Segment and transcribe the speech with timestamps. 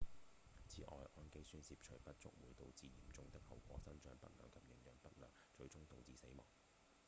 [0.67, 6.43] 此外胺基酸攝取不足會導致嚴重的後果：生長不良及營養不良最終導致死亡